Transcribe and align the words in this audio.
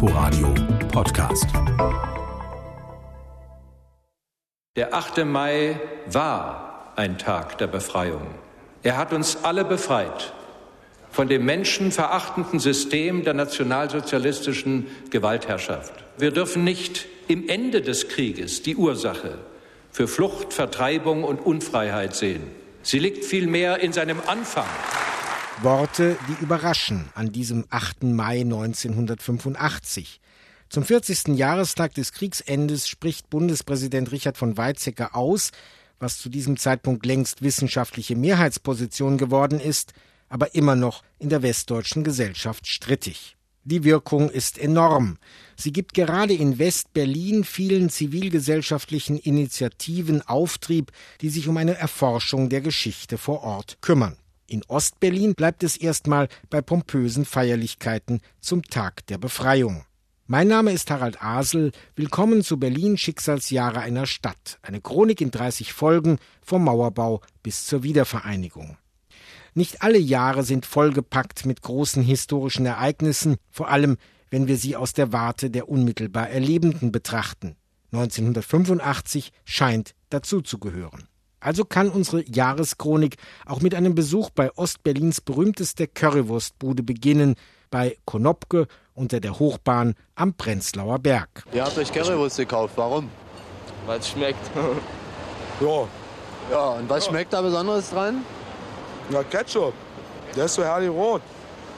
Inforadio 0.00 0.54
Podcast. 0.92 1.48
Der 4.76 4.94
8. 4.94 5.24
Mai 5.24 5.80
war 6.06 6.92
ein 6.94 7.18
Tag 7.18 7.58
der 7.58 7.66
Befreiung. 7.66 8.28
Er 8.84 8.96
hat 8.96 9.12
uns 9.12 9.42
alle 9.42 9.64
befreit 9.64 10.32
von 11.10 11.26
dem 11.26 11.44
menschenverachtenden 11.44 12.60
System 12.60 13.24
der 13.24 13.34
nationalsozialistischen 13.34 14.86
Gewaltherrschaft. 15.10 15.94
Wir 16.16 16.30
dürfen 16.30 16.62
nicht 16.62 17.06
im 17.26 17.48
Ende 17.48 17.82
des 17.82 18.06
Krieges 18.06 18.62
die 18.62 18.76
Ursache 18.76 19.38
für 19.90 20.06
Flucht, 20.06 20.52
Vertreibung 20.52 21.24
und 21.24 21.40
Unfreiheit 21.40 22.14
sehen. 22.14 22.44
Sie 22.84 23.00
liegt 23.00 23.24
vielmehr 23.24 23.80
in 23.80 23.92
seinem 23.92 24.18
Anfang. 24.28 24.68
Worte, 25.62 26.16
die 26.28 26.42
überraschen 26.42 27.08
an 27.14 27.32
diesem 27.32 27.64
8. 27.70 28.04
Mai 28.04 28.42
1985. 28.42 30.20
Zum 30.68 30.84
40. 30.84 31.36
Jahrestag 31.36 31.94
des 31.94 32.12
Kriegsendes 32.12 32.86
spricht 32.86 33.28
Bundespräsident 33.28 34.12
Richard 34.12 34.36
von 34.36 34.56
Weizsäcker 34.56 35.16
aus, 35.16 35.50
was 35.98 36.18
zu 36.18 36.28
diesem 36.28 36.58
Zeitpunkt 36.58 37.04
längst 37.04 37.42
wissenschaftliche 37.42 38.14
Mehrheitsposition 38.14 39.18
geworden 39.18 39.58
ist, 39.58 39.94
aber 40.28 40.54
immer 40.54 40.76
noch 40.76 41.02
in 41.18 41.28
der 41.28 41.42
westdeutschen 41.42 42.04
Gesellschaft 42.04 42.68
strittig. 42.68 43.36
Die 43.64 43.82
Wirkung 43.82 44.30
ist 44.30 44.58
enorm. 44.58 45.18
Sie 45.56 45.72
gibt 45.72 45.92
gerade 45.94 46.34
in 46.34 46.60
West-Berlin 46.60 47.42
vielen 47.42 47.90
zivilgesellschaftlichen 47.90 49.18
Initiativen 49.18 50.22
Auftrieb, 50.22 50.92
die 51.20 51.30
sich 51.30 51.48
um 51.48 51.56
eine 51.56 51.76
Erforschung 51.76 52.48
der 52.48 52.60
Geschichte 52.60 53.18
vor 53.18 53.42
Ort 53.42 53.78
kümmern. 53.80 54.16
In 54.50 54.64
Ostberlin 54.66 55.34
bleibt 55.34 55.62
es 55.62 55.76
erstmal 55.76 56.26
bei 56.48 56.62
pompösen 56.62 57.26
Feierlichkeiten 57.26 58.22
zum 58.40 58.62
Tag 58.62 59.06
der 59.08 59.18
Befreiung. 59.18 59.84
Mein 60.26 60.48
Name 60.48 60.72
ist 60.72 60.90
Harald 60.90 61.22
Asel. 61.22 61.70
Willkommen 61.96 62.42
zu 62.42 62.58
Berlin 62.58 62.96
Schicksalsjahre 62.96 63.80
einer 63.80 64.06
Stadt. 64.06 64.58
Eine 64.62 64.80
Chronik 64.80 65.20
in 65.20 65.30
30 65.30 65.74
Folgen 65.74 66.18
vom 66.40 66.64
Mauerbau 66.64 67.20
bis 67.42 67.66
zur 67.66 67.82
Wiedervereinigung. 67.82 68.78
Nicht 69.52 69.82
alle 69.82 69.98
Jahre 69.98 70.44
sind 70.44 70.64
vollgepackt 70.64 71.44
mit 71.44 71.60
großen 71.60 72.02
historischen 72.02 72.64
Ereignissen, 72.64 73.36
vor 73.50 73.68
allem 73.68 73.98
wenn 74.30 74.48
wir 74.48 74.56
sie 74.56 74.76
aus 74.76 74.94
der 74.94 75.12
Warte 75.12 75.50
der 75.50 75.68
unmittelbar 75.68 76.30
Erlebenden 76.30 76.90
betrachten. 76.90 77.54
1985 77.92 79.30
scheint 79.44 79.94
dazu 80.08 80.40
zu 80.40 80.58
gehören. 80.58 81.06
Also 81.40 81.64
kann 81.64 81.88
unsere 81.90 82.24
Jahreschronik 82.24 83.16
auch 83.46 83.60
mit 83.60 83.74
einem 83.74 83.94
Besuch 83.94 84.30
bei 84.30 84.50
Ostberlins 84.56 85.20
berühmtester 85.20 85.86
Currywurstbude 85.86 86.82
beginnen, 86.82 87.36
bei 87.70 87.96
Konopke 88.04 88.66
unter 88.94 89.20
der 89.20 89.38
Hochbahn 89.38 89.94
am 90.14 90.34
Prenzlauer 90.34 90.98
Berg. 90.98 91.44
Ihr 91.52 91.64
habt 91.64 91.78
euch 91.78 91.92
Currywurst 91.92 92.38
gekauft, 92.38 92.74
warum? 92.76 93.08
Weil 93.86 94.00
es 94.00 94.08
schmeckt. 94.08 94.50
ja. 95.60 95.88
Ja, 96.50 96.68
und 96.70 96.88
was 96.88 97.04
ja. 97.04 97.10
schmeckt 97.10 97.32
da 97.32 97.42
Besonderes 97.42 97.90
dran? 97.90 98.24
Na, 99.10 99.22
Ketchup. 99.22 99.74
Der 100.34 100.46
ist 100.46 100.54
so 100.54 100.64
herrlich 100.64 100.90
rot. 100.90 101.22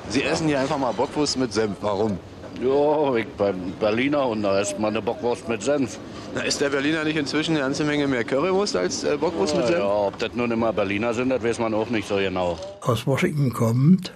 Sie 0.08 0.22
essen 0.22 0.46
hier 0.46 0.60
einfach 0.60 0.78
mal 0.78 0.92
Bockwurst 0.92 1.36
mit 1.36 1.52
Senf. 1.52 1.76
Warum? 1.80 2.18
Ja, 2.62 3.16
ich 3.16 3.26
bin 3.26 3.72
Berliner 3.80 4.26
und 4.26 4.42
da 4.42 4.60
ist 4.60 4.78
mal 4.78 4.88
eine 4.88 5.00
Bockwurst 5.00 5.48
mit 5.48 5.62
Senf. 5.62 5.98
Na, 6.34 6.42
ist 6.42 6.60
der 6.60 6.68
Berliner 6.68 7.04
nicht 7.04 7.16
inzwischen 7.16 7.52
eine 7.52 7.60
ganze 7.60 7.84
Menge 7.84 8.06
mehr 8.06 8.22
Currywurst 8.22 8.76
als 8.76 9.02
äh, 9.02 9.16
Bockwurst 9.16 9.54
ja, 9.54 9.60
mit 9.60 9.68
Senf? 9.68 9.78
Ja, 9.78 9.86
ob 9.86 10.18
das 10.18 10.34
nun 10.34 10.50
immer 10.50 10.70
Berliner 10.72 11.14
sind, 11.14 11.30
das 11.30 11.42
weiß 11.42 11.58
man 11.58 11.72
auch 11.72 11.88
nicht 11.88 12.06
so 12.06 12.16
genau. 12.16 12.58
Aus 12.82 13.06
Washington 13.06 13.52
kommend 13.54 14.12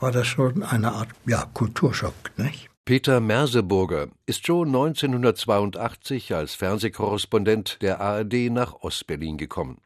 war 0.00 0.10
das 0.10 0.26
schon 0.26 0.64
eine 0.64 0.92
Art 0.92 1.10
ja, 1.26 1.44
Kulturschock, 1.54 2.14
nicht? 2.36 2.68
Peter 2.84 3.20
Merseburger 3.20 4.08
ist 4.26 4.46
schon 4.46 4.68
1982 4.68 6.34
als 6.34 6.54
Fernsehkorrespondent 6.54 7.82
der 7.82 8.00
ARD 8.00 8.50
nach 8.50 8.74
Ostberlin 8.82 9.38
gekommen. 9.38 9.78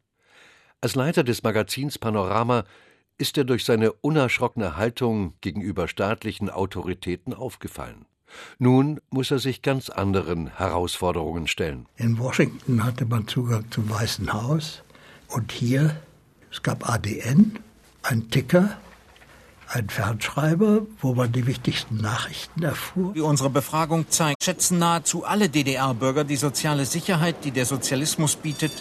Als 0.81 0.94
Leiter 0.94 1.22
des 1.22 1.43
Magazins 1.43 1.99
Panorama 1.99 2.65
ist 3.20 3.36
er 3.36 3.44
durch 3.44 3.64
seine 3.66 3.92
unerschrockene 3.92 4.76
Haltung 4.76 5.34
gegenüber 5.42 5.88
staatlichen 5.88 6.48
Autoritäten 6.48 7.34
aufgefallen. 7.34 8.06
Nun 8.58 9.00
muss 9.10 9.31
er 9.31 9.38
sich 9.38 9.60
ganz 9.60 9.91
anderen 9.91 10.56
Herausforderungen 10.56 11.47
stellen. 11.47 11.86
In 11.97 12.19
Washington 12.19 12.82
hatte 12.82 13.04
man 13.04 13.28
Zugang 13.28 13.70
zum 13.70 13.91
Weißen 13.91 14.32
Haus 14.32 14.82
und 15.28 15.53
hier, 15.53 15.97
es 16.50 16.62
gab 16.62 16.88
ADN, 16.88 17.58
ein 18.03 18.31
Ticker, 18.31 18.78
ein 19.69 19.88
Fernschreiber, 19.88 20.87
wo 21.00 21.14
man 21.14 21.31
die 21.31 21.47
wichtigsten 21.47 21.98
Nachrichten 21.98 22.62
erfuhr. 22.62 23.14
Wie 23.14 23.20
unsere 23.20 23.50
Befragung 23.50 24.08
zeigt, 24.08 24.42
schätzen 24.42 24.78
nahezu 24.78 25.25
alle 25.25 25.48
DDR-Bürger 25.48 26.25
die 26.25 26.37
soziale 26.37 26.87
Sicherheit, 26.87 27.44
die 27.44 27.50
der 27.50 27.66
Sozialismus 27.66 28.37
bietet, 28.37 28.72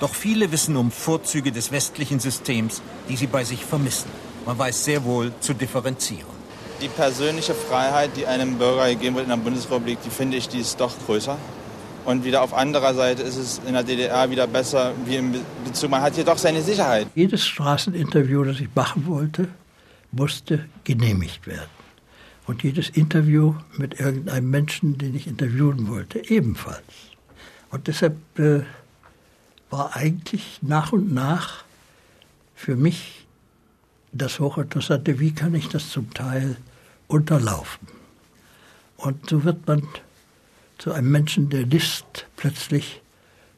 doch 0.00 0.14
viele 0.14 0.50
wissen 0.50 0.76
um 0.76 0.90
Vorzüge 0.90 1.52
des 1.52 1.70
westlichen 1.70 2.20
Systems, 2.20 2.82
die 3.08 3.16
sie 3.16 3.26
bei 3.26 3.44
sich 3.44 3.64
vermissen. 3.64 4.10
Man 4.46 4.58
weiß 4.58 4.84
sehr 4.84 5.04
wohl 5.04 5.32
zu 5.40 5.54
differenzieren. 5.54 6.40
Die 6.80 6.88
persönliche 6.88 7.54
Freiheit, 7.54 8.10
die 8.16 8.26
einem 8.26 8.56
Bürger 8.56 8.88
gegeben 8.88 9.16
wird 9.16 9.24
in 9.24 9.30
der 9.30 9.36
Bundesrepublik, 9.36 9.98
die 10.02 10.10
finde 10.10 10.38
ich, 10.38 10.48
die 10.48 10.60
ist 10.60 10.80
doch 10.80 10.92
größer. 11.06 11.36
Und 12.06 12.24
wieder 12.24 12.42
auf 12.42 12.54
anderer 12.54 12.94
Seite 12.94 13.22
ist 13.22 13.36
es 13.36 13.60
in 13.66 13.74
der 13.74 13.82
DDR 13.82 14.30
wieder 14.30 14.46
besser, 14.46 14.92
wie 15.04 15.16
im 15.16 15.34
Bezug, 15.64 15.90
man 15.90 16.00
hat 16.00 16.14
hier 16.14 16.24
doch 16.24 16.38
seine 16.38 16.62
Sicherheit. 16.62 17.08
Jedes 17.14 17.46
Straßeninterview, 17.46 18.44
das 18.44 18.60
ich 18.60 18.74
machen 18.74 19.06
wollte, 19.06 19.48
musste 20.10 20.64
genehmigt 20.84 21.46
werden. 21.46 21.68
Und 22.46 22.62
jedes 22.62 22.88
Interview 22.88 23.54
mit 23.76 24.00
irgendeinem 24.00 24.50
Menschen, 24.50 24.96
den 24.96 25.14
ich 25.14 25.26
interviewen 25.26 25.88
wollte, 25.88 26.22
ebenfalls. 26.30 26.82
Und 27.70 27.86
deshalb 27.86 28.16
äh, 28.38 28.62
war 29.70 29.96
eigentlich 29.96 30.58
nach 30.62 30.92
und 30.92 31.12
nach 31.14 31.64
für 32.54 32.76
mich 32.76 33.26
das 34.12 34.40
Hochinteressante, 34.40 35.20
wie 35.20 35.32
kann 35.32 35.54
ich 35.54 35.68
das 35.68 35.90
zum 35.90 36.12
Teil 36.12 36.56
unterlaufen. 37.06 37.88
Und 38.96 39.30
so 39.30 39.44
wird 39.44 39.66
man 39.66 39.86
zu 40.78 40.92
einem 40.92 41.10
Menschen, 41.10 41.48
der 41.48 41.64
List 41.64 42.26
plötzlich 42.36 43.00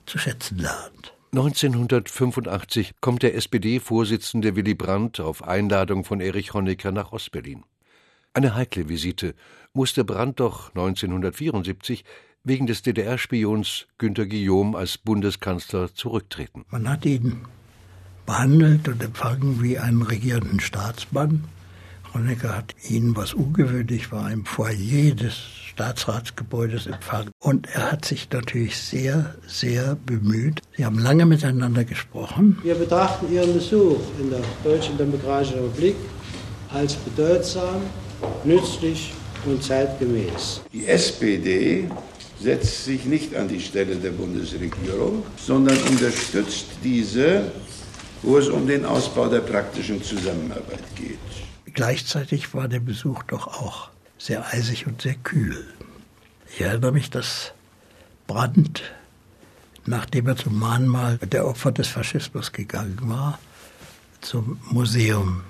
zu 0.06 0.19
schätzen 0.19 0.59
lernt. 0.59 1.15
1985 1.33 2.93
kommt 3.00 3.23
der 3.23 3.34
SPD-Vorsitzende 3.34 4.55
Willy 4.55 4.75
Brandt 4.75 5.19
auf 5.19 5.43
Einladung 5.43 6.05
von 6.05 6.21
Erich 6.21 6.53
Honecker 6.53 6.93
nach 6.93 7.12
Ostberlin. 7.12 7.65
Eine 8.34 8.55
heikle 8.55 8.89
Visite 8.89 9.34
musste 9.73 10.05
Brandt 10.05 10.41
doch 10.41 10.69
1974 10.71 12.05
wegen 12.45 12.67
des 12.67 12.83
DDR-Spions 12.83 13.87
Günter 13.99 14.27
Guillaume 14.27 14.77
als 14.77 14.99
Bundeskanzler 14.99 15.95
zurücktreten. 15.95 16.65
Man 16.71 16.89
hat 16.89 17.05
ihn 17.05 17.43
behandelt 18.27 18.89
und 18.89 19.03
empfangen 19.03 19.63
wie 19.63 19.79
einen 19.79 20.03
regierenden 20.03 20.61
Staatsmann. 20.61 21.45
Honecker 22.15 22.57
hat 22.57 22.75
ihn, 22.89 23.17
was 23.17 23.33
ungewöhnlich 23.33 24.13
war, 24.13 24.31
im 24.31 24.45
Foyer 24.45 25.15
des 25.15 25.35
Staatsratsgebäudes 25.35 26.87
empfangen. 26.87 27.31
Und 27.39 27.69
er 27.75 27.93
hat 27.93 28.05
sich 28.05 28.29
natürlich 28.31 28.77
sehr, 28.77 29.35
sehr 29.47 29.97
bemüht. 29.97 30.61
Sie 30.77 30.85
haben 30.85 30.99
lange 30.99 31.25
miteinander 31.25 31.85
gesprochen. 31.85 32.59
Wir 32.63 32.75
betrachten 32.75 33.33
Ihren 33.33 33.55
Besuch 33.55 34.01
in 34.21 34.31
der 34.31 34.43
Deutschen 34.63 34.99
Demokratischen 34.99 35.61
Republik 35.61 35.97
als 36.71 36.95
bedeutsam, 36.95 37.81
nützlich 38.45 39.15
und 39.47 39.63
zeitgemäß. 39.63 40.61
Die 40.73 40.87
SPD 40.87 41.89
setzt 42.43 42.85
sich 42.85 43.05
nicht 43.05 43.35
an 43.37 43.49
die 43.49 43.61
Stelle 43.61 43.97
der 43.97 44.11
Bundesregierung, 44.11 45.25
sondern 45.37 45.79
unterstützt 45.83 46.67
diese, 46.83 47.53
wo 48.23 48.39
es 48.39 48.49
um 48.49 48.67
den 48.67 48.85
Ausbau 48.85 49.29
der 49.29 49.41
praktischen 49.41 50.03
Zusammenarbeit 50.03 50.83
geht. 50.97 51.19
Gleichzeitig 51.75 52.53
war 52.55 52.69
der 52.69 52.81
Besuch 52.81 53.23
doch 53.25 53.47
auch 53.47 53.91
sehr 54.19 54.47
eisig 54.53 54.87
und 54.87 55.03
sehr 55.03 55.15
kühl. 55.15 55.67
Ich 56.53 56.61
erinnere 56.61 56.93
mich, 56.93 57.11
dass 57.11 57.53
Brandt, 58.27 58.83
nachdem 59.87 60.29
er 60.29 60.37
zum 60.37 60.59
Mahnmal 60.59 61.19
der 61.19 61.47
Opfer 61.47 61.73
des 61.73 61.88
Faschismus 61.88 62.53
gegangen 62.53 62.99
war, 63.03 63.38
zum 64.21 64.61
Museum 64.71 65.43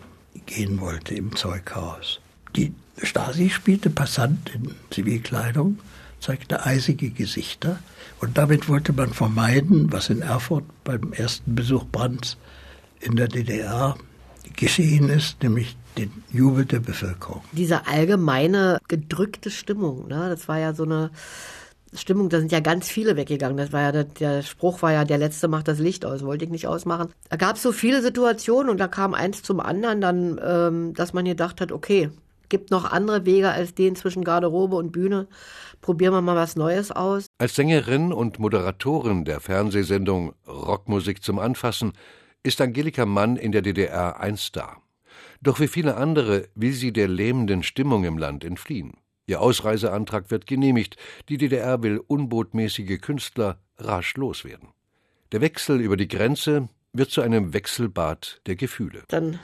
gehen 0.46 0.80
wollte 0.80 1.14
im 1.14 1.34
Zeughaus. 1.36 2.20
Die 2.56 2.72
Stasi 3.02 3.50
spielte 3.50 3.90
Passant 3.90 4.50
in 4.54 4.74
Zivilkleidung 4.90 5.78
zeigte 6.22 6.64
eisige 6.64 7.10
Gesichter. 7.10 7.78
Und 8.20 8.38
damit 8.38 8.68
wollte 8.68 8.92
man 8.92 9.12
vermeiden, 9.12 9.92
was 9.92 10.08
in 10.08 10.22
Erfurt 10.22 10.64
beim 10.84 11.12
ersten 11.12 11.54
Besuch 11.54 11.84
Brandts 11.84 12.36
in 13.00 13.16
der 13.16 13.28
DDR 13.28 13.96
geschehen 14.56 15.08
ist, 15.08 15.42
nämlich 15.42 15.76
den 15.98 16.10
Jubel 16.30 16.64
der 16.64 16.80
Bevölkerung. 16.80 17.42
Diese 17.52 17.86
allgemeine 17.86 18.78
gedrückte 18.88 19.50
Stimmung, 19.50 20.08
ne, 20.08 20.30
das 20.30 20.48
war 20.48 20.58
ja 20.58 20.72
so 20.72 20.84
eine 20.84 21.10
Stimmung, 21.94 22.30
da 22.30 22.38
sind 22.38 22.52
ja 22.52 22.60
ganz 22.60 22.88
viele 22.88 23.16
weggegangen. 23.16 23.58
Das 23.58 23.72
war 23.72 23.82
ja 23.82 23.92
der, 23.92 24.04
der 24.04 24.42
Spruch 24.42 24.80
war 24.80 24.92
ja, 24.92 25.04
der 25.04 25.18
letzte 25.18 25.48
macht 25.48 25.68
das 25.68 25.78
Licht 25.78 26.06
aus, 26.06 26.24
wollte 26.24 26.44
ich 26.44 26.50
nicht 26.50 26.66
ausmachen. 26.66 27.10
Da 27.28 27.36
gab 27.36 27.56
es 27.56 27.62
so 27.62 27.72
viele 27.72 28.00
Situationen 28.00 28.70
und 28.70 28.78
da 28.78 28.88
kam 28.88 29.12
eins 29.12 29.42
zum 29.42 29.60
anderen 29.60 30.00
dann, 30.00 30.40
ähm, 30.42 30.94
dass 30.94 31.12
man 31.12 31.26
gedacht 31.26 31.60
hat, 31.60 31.70
okay, 31.70 32.10
gibt 32.52 32.70
noch 32.70 32.84
andere 32.84 33.24
Wege 33.24 33.50
als 33.50 33.74
den 33.74 33.96
zwischen 33.96 34.24
Garderobe 34.24 34.76
und 34.76 34.92
Bühne. 34.92 35.26
Probieren 35.80 36.12
wir 36.12 36.20
mal 36.20 36.36
was 36.36 36.54
Neues 36.54 36.92
aus. 36.92 37.26
Als 37.38 37.54
Sängerin 37.54 38.12
und 38.12 38.38
Moderatorin 38.38 39.24
der 39.24 39.40
Fernsehsendung 39.40 40.34
Rockmusik 40.46 41.24
zum 41.24 41.38
Anfassen 41.38 41.94
ist 42.42 42.60
Angelika 42.60 43.06
Mann 43.06 43.36
in 43.36 43.52
der 43.52 43.62
DDR 43.62 44.20
ein 44.20 44.36
Star. 44.36 44.82
Doch 45.40 45.60
wie 45.60 45.66
viele 45.66 45.96
andere 45.96 46.46
will 46.54 46.74
sie 46.74 46.92
der 46.92 47.08
lähmenden 47.08 47.62
Stimmung 47.62 48.04
im 48.04 48.18
Land 48.18 48.44
entfliehen. 48.44 48.92
Ihr 49.26 49.40
Ausreiseantrag 49.40 50.30
wird 50.30 50.46
genehmigt. 50.46 50.96
Die 51.30 51.38
DDR 51.38 51.82
will 51.82 52.02
unbotmäßige 52.06 53.00
Künstler 53.00 53.58
rasch 53.78 54.14
loswerden. 54.16 54.68
Der 55.32 55.40
Wechsel 55.40 55.80
über 55.80 55.96
die 55.96 56.08
Grenze 56.08 56.68
wird 56.92 57.10
zu 57.10 57.22
einem 57.22 57.54
Wechselbad 57.54 58.42
der 58.44 58.56
Gefühle. 58.56 59.04
Dann 59.08 59.38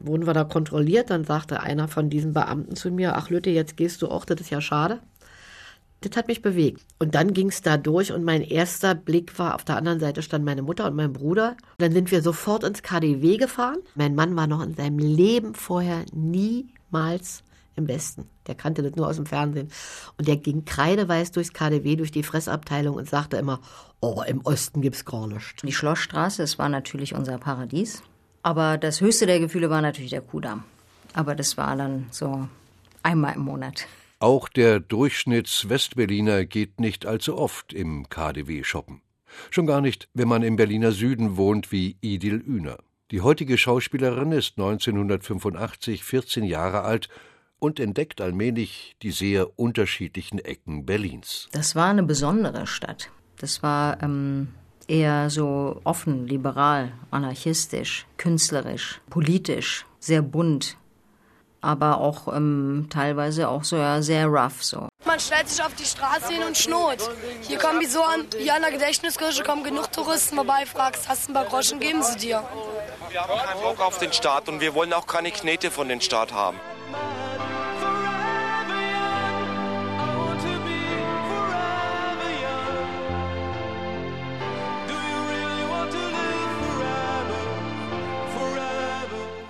wurden 0.00 0.26
wir 0.26 0.34
da 0.34 0.44
kontrolliert. 0.44 1.10
Dann 1.10 1.24
sagte 1.24 1.60
einer 1.60 1.88
von 1.88 2.10
diesen 2.10 2.32
Beamten 2.32 2.76
zu 2.76 2.90
mir: 2.90 3.16
Ach, 3.16 3.30
Lütte, 3.30 3.50
jetzt 3.50 3.76
gehst 3.76 4.02
du 4.02 4.08
auch, 4.08 4.24
das 4.24 4.40
ist 4.40 4.50
ja 4.50 4.60
schade. 4.60 5.00
Das 6.02 6.16
hat 6.16 6.28
mich 6.28 6.40
bewegt. 6.40 6.82
Und 6.98 7.14
dann 7.14 7.34
ging 7.34 7.48
es 7.48 7.60
da 7.60 7.76
durch 7.76 8.12
und 8.12 8.24
mein 8.24 8.40
erster 8.40 8.94
Blick 8.94 9.38
war, 9.38 9.54
auf 9.54 9.64
der 9.64 9.76
anderen 9.76 10.00
Seite 10.00 10.22
stand 10.22 10.46
meine 10.46 10.62
Mutter 10.62 10.86
und 10.86 10.96
mein 10.96 11.12
Bruder. 11.12 11.56
Dann 11.76 11.92
sind 11.92 12.10
wir 12.10 12.22
sofort 12.22 12.64
ins 12.64 12.82
KDW 12.82 13.36
gefahren. 13.36 13.78
Mein 13.94 14.14
Mann 14.14 14.34
war 14.34 14.46
noch 14.46 14.62
in 14.62 14.74
seinem 14.74 14.98
Leben 14.98 15.54
vorher 15.54 16.04
niemals 16.12 17.44
im 17.76 17.86
Westen. 17.86 18.30
Der 18.46 18.54
kannte 18.54 18.82
das 18.82 18.96
nur 18.96 19.08
aus 19.08 19.16
dem 19.16 19.26
Fernsehen. 19.26 19.68
Und 20.16 20.26
der 20.26 20.36
ging 20.36 20.64
kreideweiß 20.64 21.32
durchs 21.32 21.52
KDW, 21.52 21.96
durch 21.96 22.10
die 22.10 22.22
Fressabteilung 22.22 22.96
und 22.96 23.08
sagte 23.08 23.36
immer, 23.36 23.60
oh, 24.00 24.22
im 24.26 24.40
Osten 24.42 24.80
gibt's 24.80 25.04
gar 25.04 25.26
nichts. 25.26 25.62
Die 25.62 25.72
Schlossstraße, 25.72 26.42
es 26.42 26.58
war 26.58 26.70
natürlich 26.70 27.14
unser 27.14 27.38
Paradies. 27.38 28.02
Aber 28.42 28.78
das 28.78 29.00
höchste 29.00 29.26
der 29.26 29.40
Gefühle 29.40 29.70
war 29.70 29.82
natürlich 29.82 30.10
der 30.10 30.22
Kudamm. 30.22 30.64
Aber 31.12 31.34
das 31.34 31.56
war 31.56 31.76
dann 31.76 32.06
so 32.10 32.48
einmal 33.02 33.34
im 33.34 33.42
Monat. 33.42 33.86
Auch 34.18 34.48
der 34.48 34.80
Durchschnitts-Westberliner 34.80 36.44
geht 36.44 36.80
nicht 36.80 37.06
allzu 37.06 37.36
oft 37.36 37.72
im 37.72 38.08
KDW 38.08 38.64
shoppen. 38.64 39.02
Schon 39.50 39.66
gar 39.66 39.80
nicht, 39.80 40.08
wenn 40.14 40.28
man 40.28 40.42
im 40.42 40.56
Berliner 40.56 40.92
Süden 40.92 41.36
wohnt 41.36 41.72
wie 41.72 41.96
Idil 42.00 42.34
Üner. 42.34 42.78
Die 43.10 43.22
heutige 43.22 43.58
Schauspielerin 43.58 44.32
ist 44.32 44.58
1985 44.58 46.04
14 46.04 46.44
Jahre 46.44 46.82
alt 46.82 47.08
und 47.58 47.80
entdeckt 47.80 48.20
allmählich 48.20 48.96
die 49.02 49.10
sehr 49.10 49.58
unterschiedlichen 49.58 50.38
Ecken 50.38 50.86
Berlins. 50.86 51.48
Das 51.52 51.74
war 51.74 51.88
eine 51.88 52.02
besondere 52.02 52.66
Stadt. 52.66 53.10
Das 53.38 53.62
war 53.62 54.02
ähm, 54.02 54.48
eher 54.90 55.30
so 55.30 55.80
offen, 55.84 56.26
liberal, 56.26 56.92
anarchistisch, 57.10 58.06
künstlerisch, 58.16 59.00
politisch, 59.08 59.86
sehr 60.00 60.22
bunt, 60.22 60.76
aber 61.60 61.98
auch 61.98 62.28
ähm, 62.34 62.88
teilweise 62.90 63.48
auch 63.48 63.64
so 63.64 63.76
ja, 63.76 64.02
sehr 64.02 64.26
rough 64.26 64.62
so. 64.64 64.88
Man 65.04 65.20
stellt 65.20 65.48
sich 65.48 65.62
auf 65.62 65.74
die 65.74 65.84
Straße 65.84 66.32
hin 66.32 66.42
und 66.42 66.56
schnurrt. 66.56 67.08
Hier 67.42 67.58
kommen 67.58 67.80
wie 67.80 67.86
so 67.86 68.02
an, 68.02 68.26
hier 68.36 68.54
an 68.54 68.62
der 68.62 68.72
Gedächtniskirche 68.72 69.42
kommen 69.42 69.64
genug 69.64 69.92
Touristen 69.92 70.34
vorbei, 70.36 70.66
fragst, 70.66 71.08
hast 71.08 71.28
du 71.28 71.32
ein 71.32 71.34
paar 71.34 71.46
Groschen, 71.46 71.78
geben 71.78 72.02
sie 72.02 72.18
dir. 72.18 72.42
Wir 73.10 73.20
haben 73.22 73.40
keinen 73.40 73.62
Bock 73.62 73.80
auf 73.80 73.98
den 73.98 74.12
Staat 74.12 74.48
und 74.48 74.60
wir 74.60 74.74
wollen 74.74 74.92
auch 74.92 75.06
keine 75.06 75.30
Knete 75.30 75.70
von 75.70 75.88
den 75.88 76.00
Staat 76.00 76.32
haben. 76.32 76.58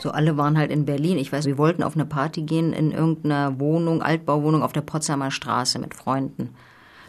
So 0.00 0.10
alle 0.12 0.38
waren 0.38 0.56
halt 0.56 0.70
in 0.70 0.86
Berlin. 0.86 1.18
Ich 1.18 1.30
weiß, 1.30 1.44
wir 1.44 1.58
wollten 1.58 1.82
auf 1.82 1.94
eine 1.94 2.06
Party 2.06 2.42
gehen 2.42 2.72
in 2.72 2.90
irgendeiner 2.90 3.60
Wohnung, 3.60 4.00
Altbauwohnung 4.02 4.62
auf 4.62 4.72
der 4.72 4.80
Potsdamer 4.80 5.30
Straße 5.30 5.78
mit 5.78 5.94
Freunden. 5.94 6.54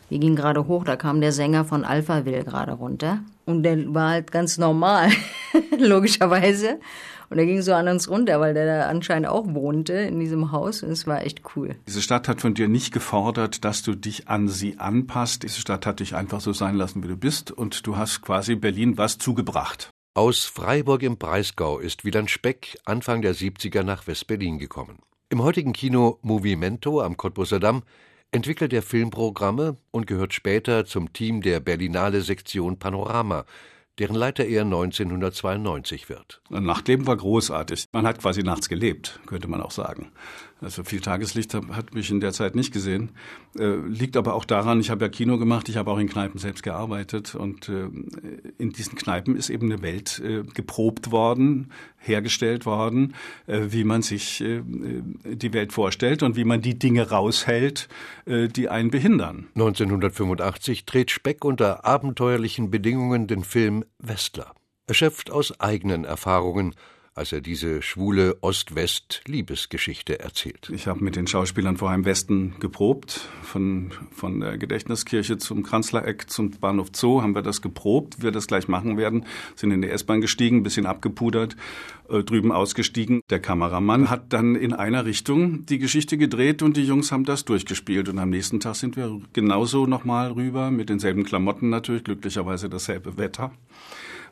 Wir 0.10 0.20
gingen 0.20 0.36
gerade 0.36 0.68
hoch, 0.68 0.84
da 0.84 0.98
kam 0.98 1.22
der 1.22 1.32
Sänger 1.32 1.64
von 1.64 1.86
Alphaville 1.86 2.44
gerade 2.44 2.74
runter. 2.74 3.20
Und 3.46 3.64
der 3.64 3.94
war 3.94 4.10
halt 4.10 4.32
ganz 4.34 4.58
normal, 4.58 5.10
logischerweise. 5.80 6.82
Und 7.30 7.40
er 7.40 7.46
ging 7.46 7.62
so 7.62 7.74
an 7.74 7.88
uns 7.88 8.10
runter, 8.10 8.42
weil 8.42 8.54
der 8.54 8.66
da 8.66 8.90
anscheinend 8.90 9.30
auch 9.30 9.46
wohnte 9.54 9.94
in 9.94 10.20
diesem 10.20 10.52
Haus. 10.52 10.84
Und 10.84 10.92
es 10.92 11.08
war 11.08 11.22
echt 11.22 11.44
cool. 11.56 11.76
Diese 11.88 12.02
Stadt 12.02 12.28
hat 12.28 12.42
von 12.42 12.56
dir 12.56 12.68
nicht 12.68 12.92
gefordert, 12.92 13.64
dass 13.64 13.84
du 13.84 13.96
dich 13.96 14.28
an 14.28 14.50
sie 14.50 14.80
anpasst. 14.80 15.44
Diese 15.44 15.62
Stadt 15.62 15.86
hat 15.86 16.02
dich 16.02 16.14
einfach 16.14 16.42
so 16.42 16.52
sein 16.52 16.76
lassen, 16.76 17.06
wie 17.06 17.08
du 17.08 17.16
bist. 17.16 17.50
Und 17.50 17.88
du 17.88 17.96
hast 17.96 18.22
quasi 18.22 18.56
Berlin 18.56 18.98
was 18.98 19.18
zugebracht. 19.18 19.90
Aus 20.14 20.44
Freiburg 20.44 21.04
im 21.04 21.16
Breisgau 21.18 21.80
ist 21.80 22.04
Wieland 22.04 22.30
Speck 22.30 22.78
Anfang 22.84 23.22
der 23.22 23.34
70er 23.34 23.84
nach 23.84 24.08
West-Berlin 24.08 24.60
gekommen. 24.60 25.00
Im 25.30 25.42
heutigen 25.42 25.72
Kino 25.72 26.20
Movimento 26.22 27.02
am 27.02 27.16
Cottbusser 27.16 27.62
Damm 27.62 27.84
entwickelt 28.30 28.74
er 28.74 28.82
Filmprogramme 28.82 29.78
und 29.90 30.08
gehört 30.08 30.34
später 30.34 30.84
zum 30.84 31.14
Team 31.14 31.42
der 31.42 31.62
Berlinale 31.62 32.20
Sektion 32.20 32.78
Panorama, 32.78 33.46
deren 34.00 34.18
Leiter 34.18 34.44
er 34.44 34.64
1992 34.64 36.10
wird. 36.10 36.42
Nachtleben 36.50 37.08
war 37.08 37.16
großartig. 37.16 37.86
Man 37.94 38.06
hat 38.06 38.20
quasi 38.20 38.44
nachts 38.44 38.68
gelebt, 38.68 39.22
könnte 39.28 39.48
man 39.48 39.62
auch 39.62 39.72
sagen. 39.72 40.12
Also 40.62 40.84
viel 40.84 41.02
Tageslicht 41.02 41.56
hat 41.56 41.96
mich 41.96 42.12
in 42.12 42.20
der 42.20 42.34
Zeit 42.34 42.54
nicht 42.56 42.72
gesehen. 42.72 43.10
Äh, 43.58 43.78
liegt 43.88 44.16
aber 44.16 44.36
auch 44.36 44.46
daran, 44.46 44.80
ich 44.80 44.92
habe 44.92 45.04
ja 45.04 45.10
Kino 45.10 45.40
gemacht, 45.40 45.68
ich 45.70 45.76
habe 45.76 45.90
auch 45.90 45.98
in 45.98 46.08
Kneipen 46.08 46.40
selbst 46.40 46.62
gearbeitet 46.62 47.34
und 47.34 47.68
äh, 47.68 47.90
in 48.60 48.70
diesen 48.70 48.96
Kneipen 48.96 49.36
ist 49.36 49.50
eben 49.50 49.72
eine 49.72 49.82
Welt 49.82 50.22
äh, 50.24 50.44
geprobt 50.44 51.10
worden, 51.10 51.72
hergestellt 51.98 52.68
worden, 52.68 53.16
äh, 53.48 53.62
wie 53.70 53.84
man 53.84 54.04
sich 54.04 54.42
äh, 54.42 54.62
die 55.26 55.52
Welt 55.52 55.74
vorstellt 55.74 56.22
und 56.22 56.36
wie 56.36 56.46
man 56.46 56.62
die 56.62 56.78
Dinge 56.78 57.10
raushält, 57.10 57.90
äh, 58.26 58.48
die 58.48 58.70
einen 58.70 58.92
behindern. 58.92 59.48
1985 59.56 60.86
dreht 60.86 61.10
Speck 61.10 61.44
unter 61.44 61.86
abenteuerlichen 61.86 62.70
Bedingungen 62.70 63.26
den 63.26 63.44
Film 63.44 63.84
Westler. 63.98 64.54
Erschöpft 64.86 65.32
aus 65.32 65.60
eigenen 65.60 66.06
Erfahrungen 66.06 66.76
als 67.14 67.34
er 67.34 67.42
diese 67.42 67.82
schwule 67.82 68.38
Ost-West-Liebesgeschichte 68.40 70.20
erzählt. 70.20 70.72
Ich 70.74 70.88
habe 70.88 71.04
mit 71.04 71.18
den 71.18 71.28
Schauspielern 71.28 71.76
vorher 71.76 71.98
im 71.98 72.06
Westen 72.06 72.56
geprobt. 72.60 73.28
Von, 73.44 73.92
von 74.12 74.40
der 74.40 74.58
Gedächtniskirche 74.58 75.38
zum 75.38 75.64
Kanzlereck 75.64 76.30
zum 76.30 76.52
Bahnhof 76.52 76.88
Zoo 76.94 77.22
haben 77.22 77.36
wir 77.36 77.42
das 77.42 77.62
geprobt, 77.62 78.24
wir 78.24 78.32
das 78.32 78.48
gleich 78.48 78.70
machen 78.70 78.98
werden. 78.98 79.26
Sind 79.56 79.72
in 79.72 79.82
die 79.82 79.90
S-Bahn 79.90 80.22
gestiegen, 80.22 80.58
ein 80.58 80.64
bisschen 80.64 80.86
abgepudert, 80.86 81.58
äh, 82.10 82.24
drüben 82.24 82.54
ausgestiegen. 82.54 83.20
Der 83.30 83.42
Kameramann 83.42 84.10
hat 84.10 84.32
dann 84.32 84.56
in 84.56 84.72
einer 84.72 85.04
Richtung 85.04 85.66
die 85.66 85.80
Geschichte 85.80 86.18
gedreht 86.18 86.62
und 86.62 86.78
die 86.78 86.86
Jungs 86.86 87.12
haben 87.12 87.26
das 87.26 87.44
durchgespielt. 87.44 88.08
Und 88.08 88.20
am 88.20 88.30
nächsten 88.30 88.62
Tag 88.62 88.76
sind 88.76 88.96
wir 88.96 89.20
genauso 89.34 89.86
nochmal 89.86 90.32
rüber, 90.32 90.72
mit 90.72 90.88
denselben 90.88 91.26
Klamotten 91.26 91.70
natürlich, 91.70 92.06
glücklicherweise 92.06 92.70
dasselbe 92.70 93.18
Wetter 93.18 93.52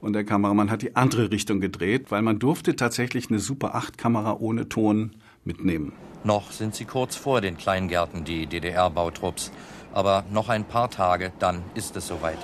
und 0.01 0.13
der 0.13 0.23
Kameramann 0.23 0.71
hat 0.71 0.81
die 0.81 0.95
andere 0.95 1.31
Richtung 1.31 1.59
gedreht, 1.59 2.11
weil 2.11 2.21
man 2.21 2.39
durfte 2.39 2.75
tatsächlich 2.75 3.29
eine 3.29 3.39
Super 3.39 3.75
8 3.75 3.97
Kamera 3.97 4.37
ohne 4.39 4.69
Ton 4.69 5.11
mitnehmen. 5.43 5.93
Noch 6.23 6.51
sind 6.51 6.75
sie 6.75 6.85
kurz 6.85 7.15
vor 7.15 7.41
den 7.41 7.57
Kleingärten, 7.57 8.25
die 8.25 8.45
DDR-Bautrupps. 8.45 9.51
Aber 9.93 10.23
noch 10.31 10.49
ein 10.49 10.65
paar 10.65 10.89
Tage, 10.89 11.31
dann 11.39 11.63
ist 11.75 11.95
es 11.95 12.07
soweit. 12.07 12.37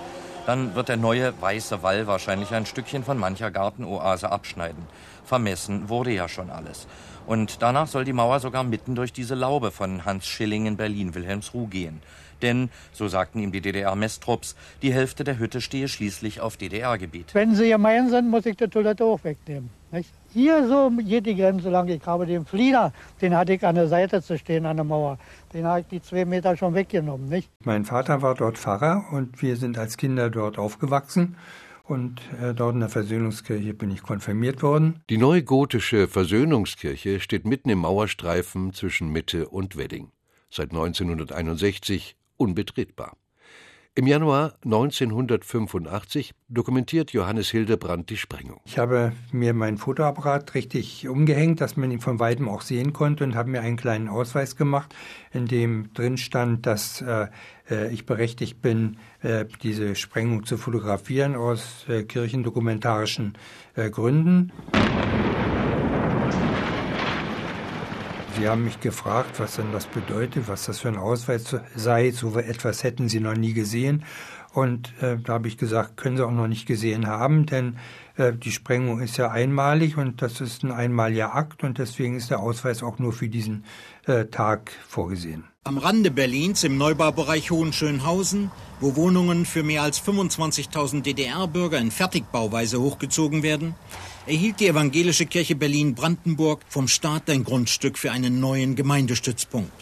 Dann 0.46 0.76
wird 0.76 0.90
der 0.90 0.98
neue 0.98 1.34
weiße 1.42 1.84
Wall 1.84 2.08
wahrscheinlich 2.08 2.52
ein 2.52 2.66
Stückchen 2.66 3.04
von 3.04 3.18
mancher 3.18 3.52
Gartenoase 3.52 4.32
abschneiden. 4.32 4.84
Vermessen 5.26 5.90
wurde 5.90 6.12
ja 6.12 6.28
schon 6.30 6.50
alles. 6.50 6.88
Und 7.28 7.62
danach 7.62 7.88
soll 7.88 8.06
die 8.06 8.14
Mauer 8.14 8.40
sogar 8.40 8.64
mitten 8.64 8.96
durch 8.96 9.12
diese 9.12 9.36
Laube 9.36 9.72
von 9.72 10.06
Hans 10.06 10.28
Schilling 10.28 10.68
in 10.68 10.78
Berlin-Wilhelmsruh 10.78 11.68
gehen. 11.68 12.02
Denn, 12.42 12.70
so 12.92 13.08
sagten 13.08 13.40
ihm 13.40 13.52
die 13.52 13.62
DDR-Messtrupps, 13.62 14.56
die 14.82 14.94
Hälfte 14.94 15.24
der 15.24 15.40
Hütte 15.40 15.62
stehe 15.62 15.88
schließlich 15.88 16.42
auf 16.42 16.58
DDR-Gebiet. 16.58 17.34
Wenn 17.34 17.56
Sie 17.56 17.70
gemein 17.70 18.10
sind, 18.10 18.30
muss 18.30 18.46
ich 18.46 18.58
die 18.58 18.68
Toilette 18.68 19.06
auch 19.06 19.24
wegnehmen. 19.24 19.70
Nicht? 19.92 20.10
Hier 20.34 20.68
so 20.68 20.92
geht 20.92 21.26
die 21.26 21.36
Grenze 21.36 21.70
lang. 21.70 21.88
Ich 21.88 22.06
habe 22.06 22.26
den 22.26 22.46
Flieger, 22.46 22.92
den 23.22 23.36
hatte 23.36 23.54
ich 23.54 23.66
an 23.66 23.76
der 23.76 23.88
Seite 23.88 24.22
zu 24.22 24.38
stehen 24.38 24.66
an 24.66 24.76
der 24.76 24.84
Mauer. 24.84 25.18
Den 25.54 25.66
habe 25.66 25.80
ich 25.80 25.88
die 25.88 26.02
zwei 26.02 26.26
Meter 26.26 26.58
schon 26.58 26.74
weggenommen. 26.74 27.30
Nicht? 27.30 27.50
Mein 27.64 27.86
Vater 27.86 28.22
war 28.22 28.36
dort 28.36 28.58
Pfarrer 28.58 29.06
und 29.12 29.42
wir 29.42 29.56
sind 29.56 29.78
als 29.78 29.96
Kinder 29.96 30.30
dort 30.30 30.58
aufgewachsen. 30.58 31.38
Und 31.88 32.20
äh, 32.42 32.54
dort 32.54 32.74
in 32.74 32.80
der 32.80 32.90
Versöhnungskirche 32.90 33.74
bin 33.74 33.92
ich 33.92 34.02
konfirmiert 34.02 34.64
worden. 34.64 35.02
Die 35.10 35.18
neugotische 35.18 36.08
Versöhnungskirche 36.08 37.20
steht 37.20 37.46
mitten 37.46 37.70
im 37.70 37.80
Mauerstreifen 37.80 38.74
zwischen 38.74 39.10
Mitte 39.10 39.48
und 39.50 39.78
Wedding. 39.78 40.12
Seit 40.50 40.72
1961 40.72 42.16
unbetretbar. 42.38 43.18
Im 43.98 44.08
Januar 44.08 44.56
1985 44.66 46.34
dokumentiert 46.50 47.14
Johannes 47.14 47.50
Hildebrand 47.50 48.10
die 48.10 48.18
Sprengung. 48.18 48.60
Ich 48.66 48.78
habe 48.78 49.14
mir 49.32 49.54
meinen 49.54 49.78
Fotoapparat 49.78 50.54
richtig 50.54 51.08
umgehängt, 51.08 51.62
dass 51.62 51.78
man 51.78 51.92
ihn 51.92 52.02
von 52.02 52.20
weitem 52.20 52.50
auch 52.50 52.60
sehen 52.60 52.92
konnte 52.92 53.24
und 53.24 53.36
habe 53.36 53.52
mir 53.52 53.62
einen 53.62 53.78
kleinen 53.78 54.10
Ausweis 54.10 54.58
gemacht, 54.58 54.94
in 55.32 55.46
dem 55.46 55.94
drin 55.94 56.18
stand, 56.18 56.66
dass 56.66 57.02
äh, 57.04 57.28
äh 57.70 57.94
ich 57.94 58.06
berechtigt 58.06 58.62
bin, 58.62 58.98
äh, 59.22 59.46
diese 59.64 59.96
Sprengung 59.96 60.44
zu 60.44 60.58
fotografieren 60.58 61.38
aus 61.38 61.86
äh, 61.88 62.04
kirchendokumentarischen 62.04 63.38
äh, 63.76 63.90
Gründen. 63.90 64.52
Sie 68.38 68.50
haben 68.50 68.66
mich 68.66 68.82
gefragt, 68.82 69.40
was 69.40 69.56
denn 69.56 69.72
das 69.72 69.86
bedeutet, 69.86 70.50
was 70.50 70.66
das 70.66 70.80
für 70.80 70.90
ein 70.90 70.98
Ausweis 70.98 71.56
sei. 71.76 72.12
So 72.12 72.38
etwas 72.38 72.84
hätten 72.84 73.08
Sie 73.08 73.22
noch 73.22 73.36
nie 73.36 73.54
gesehen. 73.54 74.04
Und 74.54 74.94
äh, 75.02 75.18
da 75.18 75.34
habe 75.34 75.48
ich 75.48 75.58
gesagt, 75.58 75.96
können 75.96 76.18
Sie 76.18 76.26
auch 76.26 76.32
noch 76.32 76.48
nicht 76.48 76.66
gesehen 76.66 77.08
haben, 77.08 77.46
denn 77.46 77.78
äh, 78.18 78.34
die 78.34 78.52
Sprengung 78.52 79.02
ist 79.02 79.18
ja 79.18 79.32
einmalig 79.32 79.98
und 79.98 80.22
das 80.22 80.42
ist 80.42 80.64
ein 80.64 80.72
einmaliger 80.72 81.36
Akt 81.36 81.64
und 81.64 81.78
deswegen 81.78 82.16
ist 82.16 82.30
der 82.30 82.40
Ausweis 82.40 82.84
auch 82.84 83.00
nur 83.00 83.14
für 83.14 83.28
diesen 83.28 83.66
Tag 84.32 84.72
vorgesehen. 84.88 85.46
Am 85.64 85.80
Rande 85.80 86.12
Berlins 86.12 86.64
im 86.64 86.78
Neubaubereich 86.78 87.50
Hohenschönhausen, 87.50 88.52
wo 88.80 88.96
Wohnungen 88.96 89.46
für 89.48 89.64
mehr 89.64 89.82
als 89.82 90.00
25.000 90.00 91.02
DDR-Bürger 91.02 91.80
in 91.80 91.90
Fertigbauweise 91.90 92.80
hochgezogen 92.80 93.42
werden, 93.42 93.74
erhielt 94.28 94.60
die 94.60 94.68
Evangelische 94.68 95.26
Kirche 95.26 95.56
Berlin-Brandenburg 95.56 96.62
vom 96.70 96.88
Staat 96.88 97.32
ein 97.32 97.44
Grundstück 97.44 97.98
für 97.98 98.12
einen 98.12 98.40
neuen 98.40 98.76
Gemeindestützpunkt. 98.76 99.74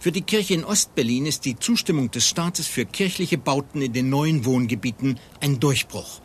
Für 0.00 0.10
die 0.10 0.22
Kirche 0.22 0.54
in 0.54 0.64
Ostberlin 0.64 1.26
ist 1.26 1.44
die 1.44 1.56
Zustimmung 1.56 2.10
des 2.10 2.28
Staates 2.28 2.66
für 2.66 2.84
kirchliche 2.84 3.38
Bauten 3.38 3.80
in 3.80 3.92
den 3.92 4.10
neuen 4.10 4.44
Wohngebieten 4.44 5.20
ein 5.40 5.60
Durchbruch. 5.60 6.20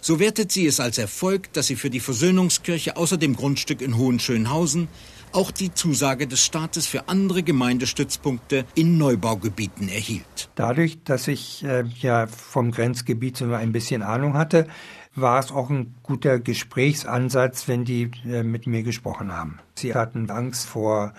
So 0.00 0.18
wertet 0.18 0.50
sie 0.50 0.66
es 0.66 0.80
als 0.80 0.98
Erfolg, 0.98 1.52
dass 1.52 1.68
sie 1.68 1.76
für 1.76 1.90
die 1.90 2.00
Versöhnungskirche 2.00 2.96
außer 2.96 3.18
dem 3.18 3.36
Grundstück 3.36 3.80
in 3.80 3.96
Hohenschönhausen 3.96 4.88
auch 5.32 5.50
die 5.50 5.72
Zusage 5.72 6.26
des 6.26 6.44
Staates 6.44 6.86
für 6.86 7.08
andere 7.08 7.42
Gemeindestützpunkte 7.42 8.64
in 8.74 8.98
Neubaugebieten 8.98 9.88
erhielt. 9.88 10.50
Dadurch, 10.54 11.02
dass 11.04 11.28
ich 11.28 11.64
äh, 11.64 11.84
ja 12.00 12.26
vom 12.26 12.70
Grenzgebiet 12.70 13.36
so 13.36 13.52
ein 13.52 13.72
bisschen 13.72 14.02
Ahnung 14.02 14.34
hatte, 14.34 14.66
war 15.14 15.38
es 15.38 15.52
auch 15.52 15.70
ein 15.70 15.94
guter 16.02 16.38
Gesprächsansatz, 16.38 17.68
wenn 17.68 17.84
die 17.84 18.10
äh, 18.26 18.42
mit 18.42 18.66
mir 18.66 18.82
gesprochen 18.82 19.32
haben. 19.32 19.58
Sie 19.74 19.94
hatten 19.94 20.30
Angst 20.30 20.66
vor 20.66 21.12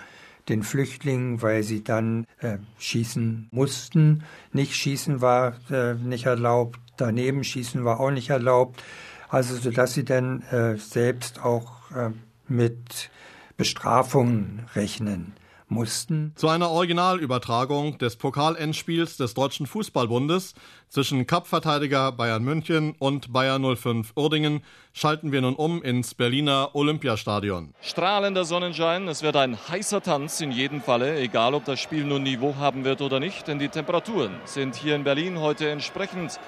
den 0.48 0.62
Flüchtlingen, 0.62 1.42
weil 1.42 1.62
sie 1.62 1.82
dann 1.82 2.26
äh, 2.40 2.58
schießen 2.78 3.48
mussten. 3.50 4.24
Nicht 4.52 4.74
schießen 4.74 5.20
war 5.20 5.54
äh, 5.70 5.94
nicht 5.94 6.26
erlaubt, 6.26 6.78
daneben 6.96 7.44
schießen 7.44 7.84
war 7.84 8.00
auch 8.00 8.10
nicht 8.10 8.30
erlaubt. 8.30 8.82
Also 9.28 9.56
so 9.56 9.70
dass 9.70 9.94
sie 9.94 10.04
dann 10.04 10.42
äh, 10.42 10.76
selbst 10.76 11.42
auch 11.42 11.90
äh, 11.92 12.10
mit 12.46 13.10
Bestrafungen 13.56 14.66
rechnen 14.74 15.34
mussten. 15.68 16.32
Zu 16.36 16.48
einer 16.48 16.70
Originalübertragung 16.70 17.98
des 17.98 18.16
Pokalendspiels 18.16 19.16
des 19.16 19.34
Deutschen 19.34 19.66
Fußballbundes 19.66 20.54
zwischen 20.88 21.26
Cup-Verteidiger 21.26 22.12
Bayern 22.12 22.44
München 22.44 22.94
und 22.98 23.32
Bayern 23.32 23.76
05 23.76 24.12
Uerdingen 24.16 24.62
schalten 24.92 25.32
wir 25.32 25.40
nun 25.40 25.54
um 25.54 25.82
ins 25.82 26.14
Berliner 26.14 26.70
Olympiastadion. 26.74 27.74
Strahlender 27.80 28.44
Sonnenschein, 28.44 29.08
es 29.08 29.22
wird 29.22 29.36
ein 29.36 29.56
heißer 29.68 30.02
Tanz 30.02 30.40
in 30.40 30.52
jedem 30.52 30.80
Falle, 30.80 31.18
egal 31.18 31.54
ob 31.54 31.64
das 31.64 31.80
Spiel 31.80 32.04
nun 32.04 32.22
Niveau 32.22 32.56
haben 32.56 32.84
wird 32.84 33.00
oder 33.00 33.20
nicht, 33.20 33.48
denn 33.48 33.58
die 33.58 33.68
Temperaturen 33.68 34.32
sind 34.44 34.76
hier 34.76 34.94
in 34.94 35.04
Berlin 35.04 35.40
heute 35.40 35.70
entsprechend. 35.70 36.38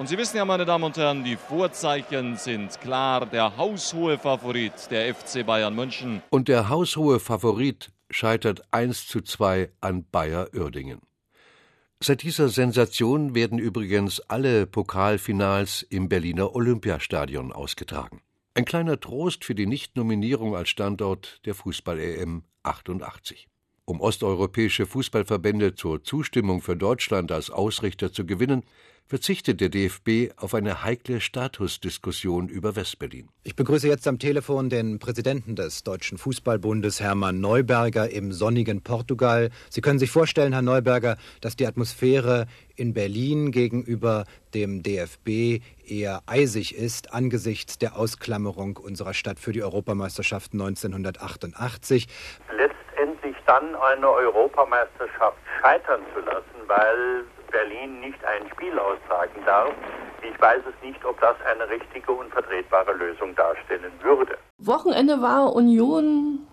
Und 0.00 0.06
Sie 0.06 0.16
wissen 0.16 0.38
ja, 0.38 0.46
meine 0.46 0.64
Damen 0.64 0.84
und 0.84 0.96
Herren, 0.96 1.24
die 1.24 1.36
Vorzeichen 1.36 2.34
sind 2.36 2.80
klar. 2.80 3.26
Der 3.26 3.58
haushohe 3.58 4.16
Favorit, 4.16 4.72
der 4.90 5.14
FC 5.14 5.44
Bayern 5.44 5.74
München. 5.74 6.22
Und 6.30 6.48
der 6.48 6.70
haushohe 6.70 7.20
Favorit 7.20 7.92
scheitert 8.08 8.62
1 8.70 9.08
zu 9.08 9.20
2 9.20 9.70
an 9.82 10.06
Bayer 10.10 10.48
Uerdingen. 10.54 11.02
Seit 12.02 12.22
dieser 12.22 12.48
Sensation 12.48 13.34
werden 13.34 13.58
übrigens 13.58 14.20
alle 14.20 14.66
Pokalfinals 14.66 15.82
im 15.82 16.08
Berliner 16.08 16.54
Olympiastadion 16.54 17.52
ausgetragen. 17.52 18.22
Ein 18.54 18.64
kleiner 18.64 18.98
Trost 19.00 19.44
für 19.44 19.54
die 19.54 19.66
Nichtnominierung 19.66 20.56
als 20.56 20.70
Standort 20.70 21.44
der 21.44 21.54
Fußball-EM 21.54 22.44
88. 22.62 23.49
Um 23.90 24.00
osteuropäische 24.00 24.86
Fußballverbände 24.86 25.74
zur 25.74 26.04
Zustimmung 26.04 26.62
für 26.62 26.76
Deutschland 26.76 27.32
als 27.32 27.50
Ausrichter 27.50 28.12
zu 28.12 28.24
gewinnen, 28.24 28.62
verzichtet 29.08 29.60
der 29.60 29.68
DFB 29.68 30.30
auf 30.36 30.54
eine 30.54 30.84
heikle 30.84 31.20
Statusdiskussion 31.20 32.48
über 32.48 32.76
Westberlin. 32.76 33.30
Ich 33.42 33.56
begrüße 33.56 33.88
jetzt 33.88 34.06
am 34.06 34.20
Telefon 34.20 34.70
den 34.70 35.00
Präsidenten 35.00 35.56
des 35.56 35.82
Deutschen 35.82 36.18
Fußballbundes, 36.18 37.00
Hermann 37.00 37.40
Neuberger, 37.40 38.08
im 38.08 38.32
sonnigen 38.32 38.80
Portugal. 38.82 39.50
Sie 39.70 39.80
können 39.80 39.98
sich 39.98 40.12
vorstellen, 40.12 40.52
Herr 40.52 40.62
Neuberger, 40.62 41.16
dass 41.40 41.56
die 41.56 41.66
Atmosphäre 41.66 42.46
in 42.76 42.94
Berlin 42.94 43.50
gegenüber 43.50 44.24
dem 44.54 44.84
DFB 44.84 45.64
eher 45.84 46.22
eisig 46.26 46.76
ist 46.76 47.12
angesichts 47.12 47.76
der 47.78 47.96
Ausklammerung 47.96 48.76
unserer 48.76 49.14
Stadt 49.14 49.40
für 49.40 49.50
die 49.50 49.64
Europameisterschaft 49.64 50.52
1988. 50.52 52.06
Letztendlich 52.56 52.69
dann 53.50 53.74
eine 53.74 54.08
Europameisterschaft 54.08 55.38
scheitern 55.60 56.02
zu 56.14 56.20
lassen, 56.20 56.58
weil 56.68 57.24
Berlin 57.50 57.98
nicht 57.98 58.24
ein 58.24 58.48
Spiel 58.52 58.78
austragen 58.78 59.44
darf. 59.44 59.72
Ich 60.22 60.40
weiß 60.40 60.62
es 60.68 60.86
nicht, 60.86 61.04
ob 61.04 61.20
das 61.20 61.34
eine 61.50 61.68
richtige 61.68 62.12
und 62.12 62.30
vertretbare 62.30 62.92
Lösung 62.92 63.34
darstellen 63.34 63.92
würde. 64.02 64.38
Wochenende 64.58 65.20
war 65.20 65.52
Union, 65.52 66.46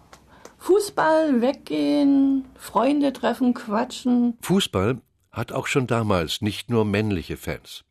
Fußball, 0.58 1.40
weggehen, 1.40 2.50
Freunde 2.58 3.14
treffen, 3.14 3.54
quatschen. 3.54 4.36
Fußball 4.42 4.98
hat 5.32 5.52
auch 5.52 5.68
schon 5.68 5.86
damals 5.86 6.42
nicht 6.42 6.72
nur 6.72 6.84
männliche 6.84 7.38
Fans. 7.38 7.84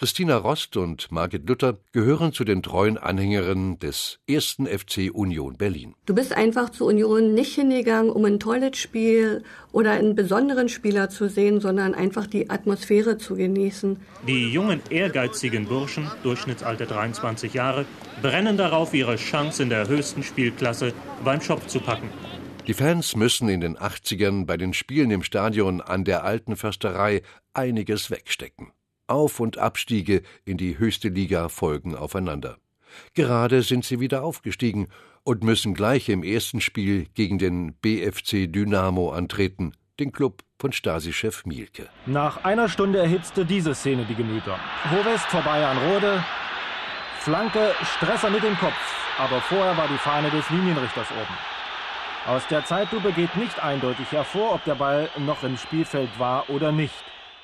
Christina 0.00 0.38
Rost 0.38 0.78
und 0.78 1.12
Margit 1.12 1.46
Luther 1.46 1.76
gehören 1.92 2.32
zu 2.32 2.44
den 2.44 2.62
treuen 2.62 2.96
Anhängerinnen 2.96 3.78
des 3.80 4.18
ersten 4.26 4.64
FC 4.64 5.10
Union 5.12 5.58
Berlin. 5.58 5.94
Du 6.06 6.14
bist 6.14 6.32
einfach 6.32 6.70
zur 6.70 6.86
Union 6.86 7.34
nicht 7.34 7.54
hingegangen, 7.54 8.10
um 8.10 8.24
ein 8.24 8.40
tolles 8.40 8.78
Spiel 8.78 9.44
oder 9.72 9.90
einen 9.90 10.14
besonderen 10.14 10.70
Spieler 10.70 11.10
zu 11.10 11.28
sehen, 11.28 11.60
sondern 11.60 11.92
einfach 11.92 12.26
die 12.26 12.48
Atmosphäre 12.48 13.18
zu 13.18 13.36
genießen. 13.36 13.98
Die 14.26 14.50
jungen, 14.50 14.80
ehrgeizigen 14.88 15.66
Burschen, 15.66 16.10
Durchschnittsalter 16.22 16.86
23 16.86 17.52
Jahre, 17.52 17.84
brennen 18.22 18.56
darauf, 18.56 18.94
ihre 18.94 19.16
Chance 19.16 19.62
in 19.64 19.68
der 19.68 19.86
höchsten 19.86 20.22
Spielklasse 20.22 20.94
beim 21.22 21.42
Schopf 21.42 21.66
zu 21.66 21.78
packen. 21.78 22.08
Die 22.66 22.72
Fans 22.72 23.16
müssen 23.16 23.50
in 23.50 23.60
den 23.60 23.76
80ern 23.76 24.46
bei 24.46 24.56
den 24.56 24.72
Spielen 24.72 25.10
im 25.10 25.22
Stadion 25.22 25.82
an 25.82 26.04
der 26.04 26.24
alten 26.24 26.56
Försterei 26.56 27.20
einiges 27.52 28.10
wegstecken. 28.10 28.72
Auf- 29.10 29.40
und 29.40 29.58
Abstiege 29.58 30.22
in 30.44 30.56
die 30.56 30.78
höchste 30.78 31.08
Liga 31.08 31.48
folgen 31.48 31.96
aufeinander. 31.96 32.58
Gerade 33.14 33.62
sind 33.62 33.84
sie 33.84 34.00
wieder 34.00 34.22
aufgestiegen 34.22 34.88
und 35.22 35.44
müssen 35.44 35.74
gleich 35.74 36.08
im 36.08 36.22
ersten 36.22 36.60
Spiel 36.60 37.06
gegen 37.14 37.38
den 37.38 37.74
BFC 37.74 38.50
Dynamo 38.50 39.12
antreten, 39.12 39.72
den 39.98 40.12
Club 40.12 40.42
von 40.58 40.72
Stasi-Chef 40.72 41.44
Mielke. 41.44 41.88
Nach 42.06 42.44
einer 42.44 42.68
Stunde 42.68 42.98
erhitzte 42.98 43.44
diese 43.44 43.74
Szene 43.74 44.06
die 44.08 44.14
Gemüter. 44.14 44.58
Hovest 44.90 45.26
vorbei 45.26 45.64
an 45.66 45.78
Rode, 45.78 46.24
Flanke, 47.20 47.74
Stresser 47.96 48.30
mit 48.30 48.42
dem 48.42 48.56
Kopf, 48.56 48.72
aber 49.18 49.40
vorher 49.42 49.76
war 49.76 49.88
die 49.88 49.98
Fahne 49.98 50.30
des 50.30 50.48
Linienrichters 50.50 51.10
oben. 51.10 51.36
Aus 52.26 52.46
der 52.48 52.64
Zeitlupe 52.64 53.12
geht 53.12 53.34
nicht 53.36 53.62
eindeutig 53.62 54.10
hervor, 54.12 54.54
ob 54.54 54.64
der 54.64 54.74
Ball 54.74 55.08
noch 55.18 55.42
im 55.42 55.56
Spielfeld 55.56 56.10
war 56.18 56.48
oder 56.50 56.70
nicht. 56.70 56.94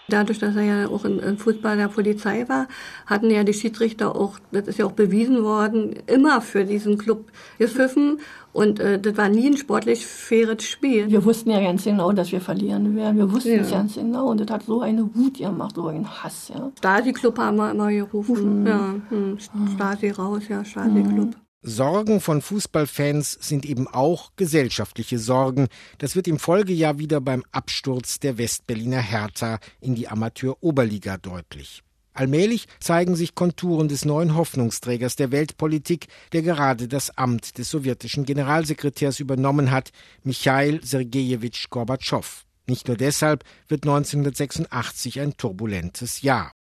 Dadurch, 0.09 0.39
dass 0.39 0.55
er 0.55 0.63
ja 0.63 0.89
auch 0.89 1.05
im 1.05 1.37
Fußball 1.37 1.77
der 1.77 1.89
Polizei 1.89 2.49
war, 2.49 2.69
hatten 3.07 3.31
ja 3.31 3.43
die 3.43 3.53
Schiedsrichter 3.53 4.15
auch, 4.15 4.39
das 4.53 4.69
ist 4.69 4.79
ja 4.79 4.87
auch 4.87 4.93
bewiesen 4.93 5.43
worden, 5.43 5.97
immer 6.07 6.41
für 6.41 6.65
diesen 6.65 6.97
Club 6.97 7.31
gepfiffen. 7.59 8.21
Und 8.53 8.81
äh, 8.81 8.99
das 8.99 9.17
war 9.17 9.29
nie 9.29 9.49
ein 9.49 9.57
sportlich 9.57 10.07
faires 10.07 10.63
Spiel. 10.65 11.11
Wir 11.11 11.25
wussten 11.25 11.51
ja 11.51 11.61
ganz 11.61 11.85
genau, 11.85 12.13
dass 12.13 12.33
wir 12.33 12.41
verlieren 12.41 12.97
werden. 12.97 13.19
Wir 13.19 13.31
wussten 13.31 13.51
ja. 13.51 13.61
es 13.61 13.71
ganz 13.71 13.95
genau. 13.97 14.31
Und 14.31 14.41
das 14.41 14.49
hat 14.49 14.63
so 14.63 14.81
eine 14.81 15.03
Wut 15.15 15.39
gemacht, 15.39 15.75
so 15.75 15.89
einen 15.89 16.09
Hass. 16.09 16.53
Ja. 16.55 16.71
Stasi-Club 16.79 17.39
haben 17.39 17.57
wir 17.57 17.71
immer 17.71 17.91
gerufen. 17.91 18.61
Mhm. 18.61 18.67
Ja, 18.67 18.95
hm. 19.11 19.39
Stasi 19.75 20.11
raus, 20.11 20.43
ja, 20.49 20.65
Stasi-Club. 20.65 21.27
Mhm. 21.27 21.46
Sorgen 21.69 22.21
von 22.21 22.43
Fußballfans 22.43 23.39
sind 23.41 23.67
eben 23.67 23.89
auch 23.89 24.31
gesellschaftliche 24.37 25.19
Sorgen. 25.19 25.67
Das 25.99 26.15
wird 26.15 26.29
im 26.29 26.39
Folgejahr 26.39 27.01
wieder 27.01 27.21
beim 27.21 27.43
Absturz 27.51 28.21
der 28.21 28.39
Westberliner 28.39 29.01
Hertha 29.01 29.59
in 29.81 29.97
die 29.97 30.07
Amateur-Oberliga 30.07 31.19
deutlich. 31.19 31.83
Allmählich 32.13 32.69
zeigen 32.79 33.17
sich 33.17 33.35
Konturen 33.35 33.89
des 33.89 34.05
neuen 34.05 34.37
Hoffnungsträgers 34.37 35.17
der 35.17 35.33
Weltpolitik, 35.33 36.07
der 36.33 36.43
gerade 36.43 36.87
das 36.87 37.19
Amt 37.19 37.59
des 37.59 37.69
sowjetischen 37.69 38.25
Generalsekretärs 38.25 39.19
übernommen 39.19 39.73
hat, 39.73 39.91
Michail 40.23 40.81
Sergejewitsch 40.85 41.69
Gorbatschow. 41.69 42.45
Nicht 42.69 42.87
nur 42.87 42.97
deshalb 42.97 43.43
wird 43.67 43.83
1986 43.83 45.19
ein 45.19 45.37
turbulentes 45.37 46.23
Jahr. 46.23 46.53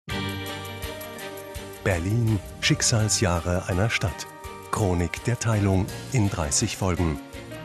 Berlin 1.84 2.38
Schicksalsjahre 2.62 3.66
einer 3.68 3.90
Stadt. 3.90 4.26
Chronik 4.74 5.22
der 5.22 5.38
Teilung 5.38 5.86
in 6.10 6.28
30 6.28 6.76
Folgen. 6.76 7.20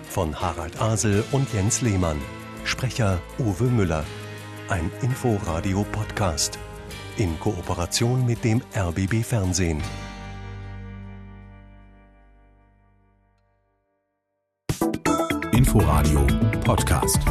Von 0.08 0.40
Harald 0.40 0.80
Asel 0.80 1.24
und 1.32 1.52
Jens 1.52 1.82
Lehmann. 1.82 2.22
Sprecher 2.66 3.20
Uwe 3.40 3.64
Müller. 3.64 4.06
Ein 4.68 4.92
Inforadio-Podcast. 5.02 6.60
In 7.18 7.40
Kooperation 7.40 8.28
mit 8.28 8.44
dem 8.44 8.62
RBB 8.76 9.24
Fernsehen. 9.24 9.82
Inforadio 15.52 16.28
Podcast. 16.64 17.22